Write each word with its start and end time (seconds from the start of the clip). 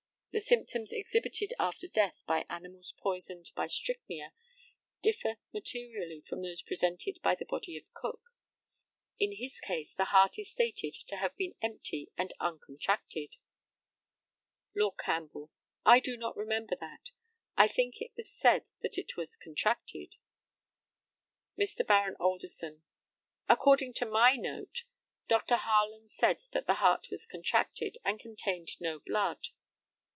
The 0.33 0.39
symptoms 0.39 0.93
exhibited 0.93 1.53
after 1.59 1.89
death 1.89 2.21
by 2.25 2.45
animals 2.49 2.93
poisoned 2.97 3.51
by 3.53 3.67
strychnia 3.67 4.31
differ 5.01 5.35
materially 5.53 6.23
from 6.25 6.41
those 6.41 6.61
presented 6.61 7.19
by 7.21 7.35
the 7.35 7.43
body 7.43 7.75
of 7.75 7.83
Cook. 7.93 8.21
In 9.19 9.35
his 9.35 9.59
case 9.59 9.93
the 9.93 10.05
heart 10.05 10.39
is 10.39 10.49
stated 10.49 10.93
to 11.07 11.17
have 11.17 11.35
been 11.35 11.55
empty 11.61 12.11
and 12.17 12.33
uncontracted. 12.39 13.35
Lord 14.73 14.95
CAMPBELL: 14.99 15.51
I 15.85 15.99
do 15.99 16.15
not 16.15 16.37
remember 16.37 16.77
that. 16.79 17.11
I 17.57 17.67
think 17.67 17.99
it 17.99 18.13
was 18.15 18.31
said 18.31 18.69
that 18.81 18.97
it 18.97 19.17
was 19.17 19.35
contracted. 19.35 20.15
Mr. 21.59 21.85
Baron 21.85 22.15
ALDERSON: 22.21 22.83
According 23.49 23.95
to 23.95 24.05
my 24.05 24.37
note, 24.37 24.85
Dr. 25.27 25.57
Harland 25.57 26.09
said 26.09 26.41
that 26.53 26.67
the 26.67 26.75
heart 26.75 27.09
was 27.11 27.25
contracted, 27.25 27.97
and 28.05 28.17
contained 28.17 28.79
no 28.79 28.97
blood. 28.97 29.49